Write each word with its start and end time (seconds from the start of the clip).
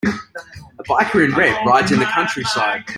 A 0.03 0.83
biker 0.89 1.23
in 1.23 1.35
red 1.35 1.63
rides 1.63 1.91
in 1.91 1.99
the 1.99 2.05
countryside. 2.05 2.83